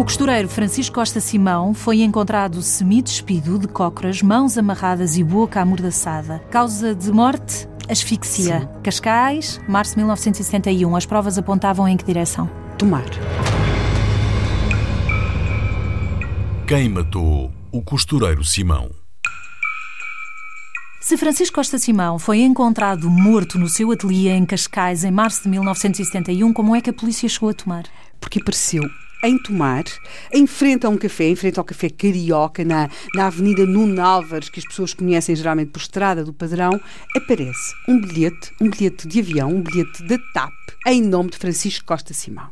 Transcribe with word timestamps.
O 0.00 0.02
costureiro 0.02 0.48
Francisco 0.48 0.94
Costa 0.94 1.20
Simão 1.20 1.74
foi 1.74 2.00
encontrado 2.00 2.62
semi-despido 2.62 3.58
de 3.58 3.68
cócoras, 3.68 4.22
mãos 4.22 4.56
amarradas 4.56 5.18
e 5.18 5.22
boca 5.22 5.60
amordaçada. 5.60 6.38
Causa 6.50 6.94
de 6.94 7.12
morte? 7.12 7.68
Asfixia. 7.86 8.60
Sim. 8.60 8.68
Cascais, 8.82 9.60
março 9.68 9.92
de 9.92 9.98
1971. 9.98 10.96
As 10.96 11.04
provas 11.04 11.36
apontavam 11.36 11.86
em 11.86 11.98
que 11.98 12.04
direção? 12.06 12.50
Tomar. 12.78 13.04
Quem 16.66 16.88
matou 16.88 17.52
o 17.70 17.82
costureiro 17.82 18.42
Simão? 18.42 18.90
Se 20.98 21.18
Francisco 21.18 21.56
Costa 21.56 21.78
Simão 21.78 22.18
foi 22.18 22.40
encontrado 22.40 23.10
morto 23.10 23.58
no 23.58 23.68
seu 23.68 23.92
ateliê 23.92 24.30
em 24.30 24.46
Cascais 24.46 25.04
em 25.04 25.10
março 25.10 25.42
de 25.42 25.50
1971, 25.50 26.54
como 26.54 26.74
é 26.74 26.80
que 26.80 26.88
a 26.88 26.94
polícia 26.94 27.28
chegou 27.28 27.50
a 27.50 27.54
tomar? 27.54 27.84
Porque 28.18 28.40
apareceu 28.40 28.82
em 29.22 29.38
Tomar, 29.38 29.84
em 30.32 30.46
frente 30.46 30.86
a 30.86 30.88
um 30.88 30.96
café, 30.96 31.24
em 31.28 31.36
frente 31.36 31.58
ao 31.58 31.64
Café 31.64 31.90
Carioca, 31.90 32.64
na, 32.64 32.88
na 33.14 33.26
Avenida 33.26 33.66
Nuno 33.66 34.00
Álvares, 34.00 34.48
que 34.48 34.60
as 34.60 34.66
pessoas 34.66 34.94
conhecem 34.94 35.36
geralmente 35.36 35.70
por 35.70 35.80
Estrada 35.80 36.24
do 36.24 36.32
Padrão, 36.32 36.80
aparece 37.16 37.74
um 37.88 38.00
bilhete, 38.00 38.52
um 38.60 38.70
bilhete 38.70 39.06
de 39.06 39.20
avião, 39.20 39.50
um 39.50 39.62
bilhete 39.62 40.02
da 40.04 40.18
TAP, 40.32 40.52
em 40.86 41.02
nome 41.02 41.30
de 41.30 41.38
Francisco 41.38 41.84
Costa 41.84 42.14
Simão. 42.14 42.50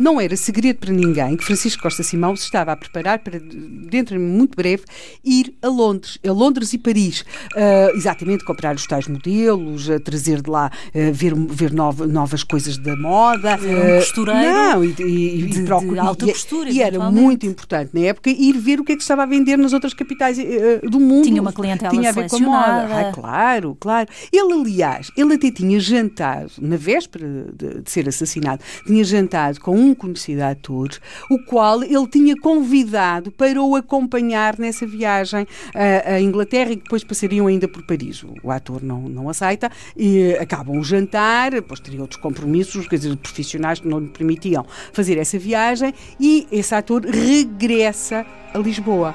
Não 0.00 0.18
era 0.18 0.34
segredo 0.34 0.78
para 0.78 0.94
ninguém 0.94 1.36
que 1.36 1.44
Francisco 1.44 1.82
Costa 1.82 2.02
Simão 2.02 2.34
se 2.34 2.44
estava 2.44 2.72
a 2.72 2.76
preparar 2.76 3.18
para, 3.18 3.38
dentro 3.38 4.16
de 4.16 4.24
muito 4.24 4.56
breve, 4.56 4.82
ir 5.22 5.54
a 5.60 5.68
Londres, 5.68 6.18
a 6.26 6.32
Londres 6.32 6.72
e 6.72 6.78
Paris, 6.78 7.20
uh, 7.54 7.94
exatamente 7.94 8.42
comprar 8.42 8.74
os 8.74 8.86
tais 8.86 9.06
modelos, 9.06 9.90
uh, 9.90 10.00
trazer 10.00 10.40
de 10.40 10.48
lá, 10.48 10.72
uh, 10.94 11.12
ver, 11.12 11.34
ver 11.34 11.70
nova, 11.70 12.06
novas 12.06 12.42
coisas 12.42 12.78
da 12.78 12.96
moda. 12.96 13.56
Um 13.56 13.98
costureiro 13.98 14.40
não, 14.40 14.82
e, 14.82 14.88
e, 14.88 15.42
de, 15.48 15.64
e, 15.64 15.98
alta 15.98 16.26
costura. 16.26 16.70
E 16.70 16.80
era 16.80 17.10
muito 17.10 17.44
importante 17.44 17.90
na 17.92 18.00
época 18.00 18.30
ir 18.30 18.56
ver 18.58 18.80
o 18.80 18.84
que 18.84 18.92
é 18.92 18.96
que 18.96 19.02
estava 19.02 19.24
a 19.24 19.26
vender 19.26 19.58
nas 19.58 19.74
outras 19.74 19.92
capitais 19.92 20.38
do 20.82 20.98
mundo. 20.98 21.24
Tinha 21.24 21.42
uma 21.42 21.52
clientela 21.52 21.90
Tinha 21.90 22.08
a 22.08 22.12
ver 22.12 22.26
com 22.26 22.36
a 22.36 22.40
moda. 22.40 23.08
Ah, 23.08 23.12
claro, 23.12 23.76
claro. 23.78 24.08
Ele, 24.32 24.54
aliás, 24.54 25.10
ele 25.14 25.34
até 25.34 25.50
tinha 25.50 25.78
jantado, 25.78 26.52
na 26.58 26.78
véspera 26.78 27.46
de, 27.52 27.82
de 27.82 27.90
ser 27.90 28.08
assassinado, 28.08 28.62
tinha 28.86 29.04
jantado 29.04 29.60
com 29.60 29.76
um 29.76 29.89
um 29.90 29.94
conhecido 29.94 30.42
ator, 30.42 30.90
o 31.30 31.38
qual 31.44 31.82
ele 31.82 32.06
tinha 32.06 32.36
convidado 32.36 33.30
para 33.30 33.60
o 33.60 33.76
acompanhar 33.76 34.58
nessa 34.58 34.86
viagem 34.86 35.46
à, 35.74 36.14
à 36.14 36.20
Inglaterra 36.20 36.72
e 36.72 36.76
que 36.76 36.84
depois 36.84 37.04
passariam 37.04 37.46
ainda 37.46 37.68
por 37.68 37.84
Paris. 37.84 38.24
O 38.42 38.50
ator 38.50 38.82
não, 38.82 39.02
não 39.02 39.28
aceita 39.28 39.70
e 39.96 40.32
acabam 40.34 40.78
o 40.78 40.84
jantar, 40.84 41.50
depois 41.50 41.80
teria 41.80 42.00
outros 42.00 42.20
compromissos, 42.20 42.86
quer 42.88 42.96
dizer, 42.96 43.16
profissionais 43.16 43.80
que 43.80 43.88
não 43.88 43.98
lhe 43.98 44.08
permitiam 44.08 44.64
fazer 44.92 45.18
essa 45.18 45.38
viagem 45.38 45.92
e 46.18 46.46
esse 46.50 46.74
ator 46.74 47.04
regressa 47.04 48.24
a 48.54 48.58
Lisboa. 48.58 49.14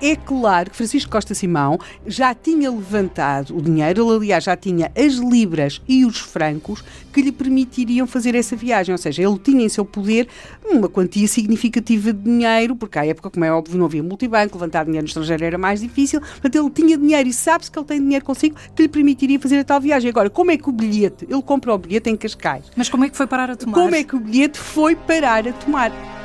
É 0.00 0.14
claro 0.14 0.70
que 0.70 0.76
Francisco 0.76 1.10
Costa 1.10 1.34
Simão 1.34 1.78
já 2.06 2.32
tinha 2.32 2.70
levantado 2.70 3.56
o 3.56 3.60
dinheiro, 3.60 4.06
ele, 4.06 4.16
aliás, 4.16 4.44
já 4.44 4.56
tinha 4.56 4.92
as 4.96 5.14
libras 5.14 5.82
e 5.88 6.04
os 6.04 6.18
francos 6.18 6.84
que 7.12 7.20
lhe 7.20 7.32
permitiriam 7.32 8.06
fazer 8.06 8.36
essa 8.36 8.54
viagem. 8.54 8.92
Ou 8.92 8.98
seja, 8.98 9.22
ele 9.22 9.38
tinha 9.38 9.64
em 9.64 9.68
seu 9.68 9.84
poder 9.84 10.28
uma 10.64 10.88
quantia 10.88 11.26
significativa 11.26 12.12
de 12.12 12.22
dinheiro, 12.22 12.76
porque 12.76 12.98
à 12.98 13.04
época, 13.04 13.28
como 13.28 13.44
é 13.44 13.52
óbvio, 13.52 13.76
não 13.76 13.86
havia 13.86 14.02
multibanco, 14.02 14.56
levantar 14.56 14.84
dinheiro 14.84 15.04
no 15.04 15.08
estrangeiro 15.08 15.44
era 15.44 15.58
mais 15.58 15.80
difícil. 15.80 16.20
Portanto, 16.20 16.54
ele 16.54 16.70
tinha 16.70 16.96
dinheiro 16.96 17.28
e 17.28 17.32
sabe-se 17.32 17.70
que 17.70 17.78
ele 17.78 17.86
tem 17.86 18.00
dinheiro 18.00 18.24
consigo 18.24 18.56
que 18.76 18.82
lhe 18.82 18.88
permitiria 18.88 19.40
fazer 19.40 19.58
a 19.58 19.64
tal 19.64 19.80
viagem. 19.80 20.10
Agora, 20.10 20.30
como 20.30 20.52
é 20.52 20.56
que 20.56 20.68
o 20.68 20.72
bilhete, 20.72 21.26
ele 21.28 21.42
comprou 21.42 21.74
o 21.74 21.78
bilhete 21.78 22.08
em 22.08 22.16
Cascais. 22.16 22.66
Mas 22.76 22.88
como 22.88 23.04
é 23.04 23.08
que 23.08 23.16
foi 23.16 23.26
parar 23.26 23.50
a 23.50 23.56
tomar? 23.56 23.74
Como 23.74 23.94
é 23.94 24.04
que 24.04 24.14
o 24.14 24.20
bilhete 24.20 24.58
foi 24.58 24.94
parar 24.94 25.48
a 25.48 25.52
tomar? 25.52 26.17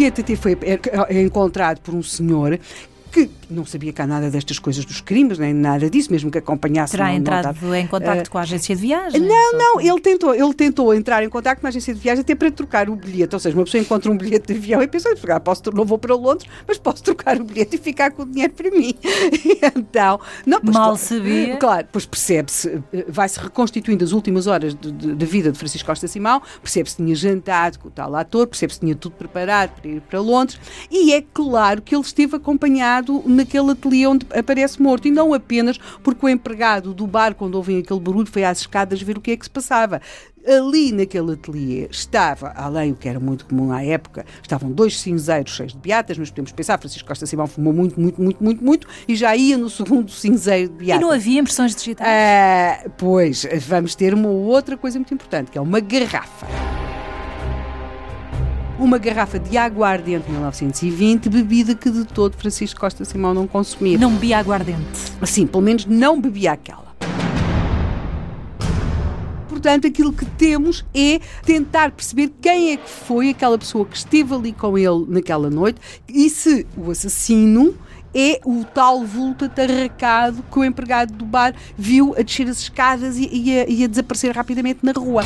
Bilhete 0.00 0.22
até 0.22 0.34
foi 0.34 0.56
é, 0.62 1.14
é 1.14 1.22
encontrado 1.22 1.80
por 1.80 1.94
um 1.94 2.02
senhor 2.02 2.58
que 3.10 3.30
não 3.50 3.66
sabia 3.66 3.92
cá 3.92 4.06
nada 4.06 4.30
destas 4.30 4.58
coisas 4.58 4.84
dos 4.84 5.00
crimes, 5.00 5.38
nem 5.38 5.52
nada 5.52 5.90
disso, 5.90 6.10
mesmo 6.10 6.30
que 6.30 6.38
acompanhasse. 6.38 6.92
Terá 6.92 7.08
não, 7.08 7.14
entrado 7.14 7.56
não 7.62 7.74
em 7.74 7.86
contato 7.86 8.26
uh, 8.26 8.30
com 8.30 8.38
a 8.38 8.42
agência 8.42 8.74
de 8.74 8.82
viagem? 8.82 9.20
Não, 9.20 9.52
não, 9.52 9.80
ele 9.80 10.00
tentou, 10.00 10.34
ele 10.34 10.54
tentou 10.54 10.94
entrar 10.94 11.22
em 11.22 11.28
contato 11.28 11.60
com 11.60 11.66
a 11.66 11.68
agência 11.68 11.92
de 11.92 12.00
viagem 12.00 12.22
até 12.22 12.34
para 12.34 12.50
trocar 12.50 12.88
o 12.88 12.96
bilhete. 12.96 13.34
Ou 13.34 13.40
seja, 13.40 13.56
uma 13.56 13.64
pessoa 13.64 13.80
encontra 13.80 14.10
um 14.10 14.16
bilhete 14.16 14.52
de 14.52 14.58
avião 14.58 14.82
e 14.82 14.88
pensa, 14.88 15.10
ah, 15.28 15.40
posso, 15.40 15.62
não 15.72 15.84
vou 15.84 15.98
para 15.98 16.14
Londres, 16.14 16.48
mas 16.66 16.78
posso 16.78 17.02
trocar 17.02 17.40
o 17.40 17.44
bilhete 17.44 17.76
e 17.76 17.78
ficar 17.78 18.12
com 18.12 18.22
o 18.22 18.26
dinheiro 18.26 18.52
para 18.52 18.70
mim. 18.70 18.94
então, 19.76 20.20
não, 20.46 20.60
pois, 20.60 20.74
Mal 20.74 20.96
sabia. 20.96 21.56
Claro, 21.56 21.88
pois 21.90 22.06
percebe-se, 22.06 22.80
eh, 22.92 23.04
vai-se 23.08 23.40
reconstituindo 23.40 24.04
as 24.04 24.12
últimas 24.12 24.46
horas 24.46 24.74
de 24.74 25.26
vida 25.26 25.50
de 25.50 25.58
Francisco 25.58 25.86
Costa 25.86 26.06
Simão, 26.06 26.40
percebe-se 26.62 26.96
que 26.96 27.02
tinha 27.02 27.14
jantado 27.14 27.78
com 27.78 27.88
o 27.88 27.90
tal 27.90 28.14
ator, 28.14 28.46
percebe-se 28.46 28.78
que 28.80 28.86
tinha 28.86 28.94
tudo 28.94 29.16
preparado 29.16 29.70
para 29.80 29.90
ir 29.90 30.00
para 30.02 30.20
Londres, 30.20 30.60
e 30.90 31.12
é 31.12 31.22
claro 31.32 31.82
que 31.82 31.94
ele 31.94 32.02
esteve 32.02 32.36
acompanhado 32.36 32.99
naquele 33.26 33.72
ateliê 33.72 34.06
onde 34.06 34.26
aparece 34.34 34.80
morto. 34.80 35.08
E 35.08 35.10
não 35.10 35.32
apenas 35.34 35.78
porque 36.02 36.26
o 36.26 36.28
empregado 36.28 36.92
do 36.94 37.06
bar, 37.06 37.34
quando 37.34 37.54
ouvem 37.54 37.78
aquele 37.78 38.00
barulho, 38.00 38.26
foi 38.30 38.44
às 38.44 38.60
escadas 38.60 39.00
ver 39.02 39.18
o 39.18 39.20
que 39.20 39.30
é 39.30 39.36
que 39.36 39.44
se 39.44 39.50
passava. 39.50 40.00
Ali 40.46 40.90
naquele 40.90 41.32
ateliê 41.32 41.86
estava, 41.90 42.52
além 42.56 42.92
o 42.92 42.96
que 42.96 43.06
era 43.06 43.20
muito 43.20 43.44
comum 43.44 43.70
à 43.72 43.84
época, 43.84 44.24
estavam 44.42 44.72
dois 44.72 44.98
cinzeiros 44.98 45.54
cheios 45.54 45.72
de 45.72 45.78
beatas, 45.78 46.16
mas 46.16 46.30
podemos 46.30 46.50
pensar, 46.50 46.78
Francisco 46.78 47.06
Costa 47.06 47.26
Simão 47.26 47.46
fumou 47.46 47.74
muito, 47.74 48.00
muito, 48.00 48.22
muito, 48.22 48.42
muito, 48.42 48.64
muito, 48.64 48.88
e 49.06 49.14
já 49.14 49.36
ia 49.36 49.58
no 49.58 49.68
segundo 49.68 50.10
cinzeiro 50.10 50.70
de 50.70 50.78
beatas. 50.78 51.02
E 51.02 51.04
não 51.04 51.12
havia 51.12 51.40
impressões 51.40 51.74
digitais? 51.74 52.08
Ah, 52.08 52.88
pois, 52.96 53.46
vamos 53.68 53.94
ter 53.94 54.14
uma 54.14 54.30
outra 54.30 54.78
coisa 54.78 54.98
muito 54.98 55.12
importante, 55.12 55.50
que 55.50 55.58
é 55.58 55.60
uma 55.60 55.78
garrafa 55.78 56.46
uma 58.80 58.98
garrafa 58.98 59.38
de 59.38 59.56
aguardente 59.58 60.24
de 60.24 60.32
1920, 60.32 61.28
bebida 61.28 61.74
que 61.74 61.90
de 61.90 62.04
todo 62.04 62.36
Francisco 62.36 62.80
Costa 62.80 63.04
Simão 63.04 63.34
não 63.34 63.46
consumia. 63.46 63.98
Não 63.98 64.12
bebia 64.14 64.38
aguardente? 64.38 64.80
Sim, 65.24 65.46
pelo 65.46 65.62
menos 65.62 65.84
não 65.84 66.20
bebia 66.20 66.52
aquela. 66.52 66.90
Portanto, 69.48 69.86
aquilo 69.86 70.12
que 70.12 70.24
temos 70.24 70.84
é 70.94 71.20
tentar 71.44 71.90
perceber 71.90 72.32
quem 72.40 72.72
é 72.72 72.76
que 72.78 72.88
foi 72.88 73.28
aquela 73.28 73.58
pessoa 73.58 73.84
que 73.84 73.96
esteve 73.96 74.34
ali 74.34 74.52
com 74.52 74.78
ele 74.78 75.04
naquela 75.06 75.50
noite 75.50 75.78
e 76.08 76.30
se 76.30 76.66
o 76.74 76.90
assassino 76.90 77.76
é 78.14 78.40
o 78.44 78.64
tal 78.64 79.04
vulto 79.04 79.44
atarracado 79.44 80.42
que 80.50 80.58
o 80.58 80.64
empregado 80.64 81.12
do 81.12 81.26
bar 81.26 81.54
viu 81.76 82.14
a 82.18 82.22
descer 82.22 82.48
as 82.48 82.58
escadas 82.60 83.18
e, 83.18 83.28
e, 83.30 83.60
a, 83.60 83.68
e 83.68 83.84
a 83.84 83.86
desaparecer 83.86 84.34
rapidamente 84.34 84.80
na 84.82 84.92
rua. 84.92 85.22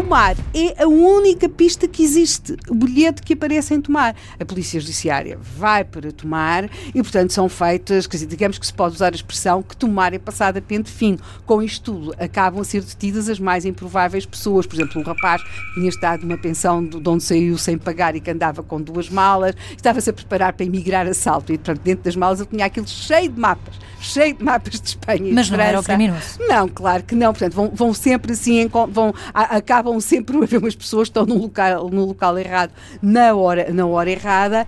Tomar 0.00 0.34
é 0.54 0.82
a 0.82 0.88
única 0.88 1.46
pista 1.46 1.86
que 1.86 2.02
existe, 2.02 2.56
o 2.70 2.74
bilhete 2.74 3.20
que 3.22 3.34
aparece 3.34 3.74
em 3.74 3.82
Tomar. 3.82 4.16
A 4.40 4.44
Polícia 4.46 4.80
Judiciária 4.80 5.38
vai 5.38 5.84
para 5.84 6.10
Tomar 6.10 6.70
e, 6.88 7.02
portanto, 7.02 7.34
são 7.34 7.50
feitas, 7.50 8.06
quer 8.06 8.16
dizer, 8.16 8.26
digamos 8.26 8.58
que 8.58 8.66
se 8.66 8.72
pode 8.72 8.94
usar 8.94 9.12
a 9.12 9.14
expressão 9.14 9.62
que 9.62 9.76
Tomar 9.76 10.14
é 10.14 10.18
passada 10.18 10.58
a 10.58 10.62
pente 10.62 10.90
fino. 10.90 11.18
Com 11.44 11.62
isto 11.62 11.92
tudo, 11.92 12.14
acabam 12.18 12.62
a 12.62 12.64
ser 12.64 12.82
detidas 12.82 13.28
as 13.28 13.38
mais 13.38 13.66
improváveis 13.66 14.24
pessoas. 14.24 14.66
Por 14.66 14.74
exemplo, 14.74 15.02
um 15.02 15.04
rapaz 15.04 15.42
que 15.42 15.74
tinha 15.74 15.90
estado 15.90 16.22
numa 16.22 16.38
pensão 16.38 16.82
de 16.82 17.06
onde 17.06 17.22
saiu 17.22 17.58
sem 17.58 17.76
pagar 17.76 18.16
e 18.16 18.20
que 18.20 18.30
andava 18.30 18.62
com 18.62 18.80
duas 18.80 19.10
malas, 19.10 19.54
estava-se 19.76 20.08
a 20.08 20.14
preparar 20.14 20.54
para 20.54 20.64
emigrar 20.64 21.06
a 21.06 21.12
salto 21.12 21.52
e, 21.52 21.58
portanto, 21.58 21.82
dentro 21.82 22.04
das 22.04 22.16
malas 22.16 22.40
ele 22.40 22.48
tinha 22.48 22.64
aquilo 22.64 22.88
cheio 22.88 23.30
de 23.30 23.38
mapas, 23.38 23.74
cheio 24.00 24.34
de 24.34 24.42
mapas 24.42 24.80
de 24.80 24.88
Espanha 24.88 25.28
e 25.28 25.34
Mas 25.34 25.46
de 25.46 25.52
não 25.52 25.60
era 25.60 25.78
o 25.78 25.82
criminoso? 25.82 26.38
Não, 26.40 26.66
claro 26.68 27.02
que 27.02 27.14
não. 27.14 27.34
Portanto, 27.34 27.52
vão, 27.52 27.70
vão 27.74 27.92
sempre 27.92 28.32
assim, 28.32 28.66
vão, 28.90 29.14
acabam 29.34 29.89
acabam 29.90 30.00
sempre 30.00 30.36
a 30.36 30.40
ver 30.46 30.58
umas 30.58 30.74
pessoas 30.74 31.08
que 31.08 31.18
estão 31.18 31.26
no 31.26 31.40
local, 31.42 31.90
no 31.90 32.04
local 32.04 32.38
errado, 32.38 32.72
na 33.02 33.34
hora, 33.34 33.72
na 33.72 33.86
hora 33.86 34.10
errada. 34.10 34.66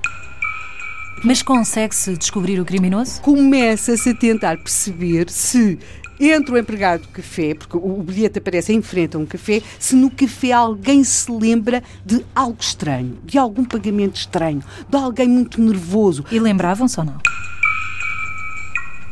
Mas 1.24 1.42
consegue-se 1.42 2.16
descobrir 2.16 2.58
o 2.58 2.64
criminoso? 2.64 3.20
Começa-se 3.22 4.10
a 4.10 4.14
tentar 4.14 4.56
perceber 4.56 5.30
se 5.30 5.78
entre 6.18 6.54
o 6.54 6.58
empregado 6.58 7.02
do 7.02 7.08
café, 7.08 7.54
porque 7.54 7.76
o 7.76 8.02
bilhete 8.02 8.38
aparece 8.38 8.72
em 8.72 8.80
frente 8.80 9.16
a 9.16 9.18
um 9.18 9.26
café, 9.26 9.60
se 9.78 9.96
no 9.96 10.10
café 10.10 10.52
alguém 10.52 11.02
se 11.02 11.30
lembra 11.30 11.82
de 12.04 12.24
algo 12.34 12.58
estranho, 12.60 13.18
de 13.24 13.38
algum 13.38 13.64
pagamento 13.64 14.16
estranho, 14.16 14.62
de 14.88 14.96
alguém 14.96 15.28
muito 15.28 15.60
nervoso. 15.60 16.24
E 16.30 16.38
lembravam-se 16.38 16.98
ou 16.98 17.06
não? 17.06 17.18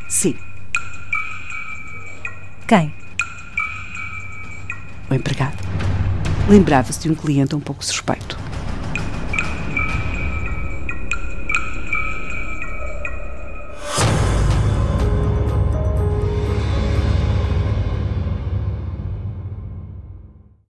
Sim. 0.08 0.36
Quem? 2.66 2.94
O 5.10 5.14
empregado 5.14 5.69
lembrava-se 6.48 7.00
de 7.00 7.10
um 7.10 7.14
cliente 7.14 7.54
um 7.54 7.60
pouco 7.60 7.84
suspeito. 7.84 8.38